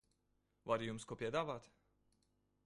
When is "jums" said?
0.87-1.05